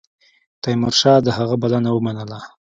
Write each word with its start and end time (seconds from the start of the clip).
تیمورشاه 0.63 1.19
د 1.25 1.27
هغه 1.37 1.55
بلنه 1.61 1.89
ومنله. 1.93 2.39